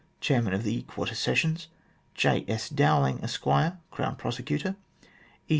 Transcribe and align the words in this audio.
Chairman 0.19 0.51
of 0.55 0.65
Quarter 0.87 1.13
Sessions; 1.13 1.67
J. 2.15 2.43
S. 2.47 2.69
Dowling, 2.69 3.23
Esq., 3.23 3.41
Crown 3.43 4.15
Prosecutor; 4.17 4.75
E. 5.47 5.49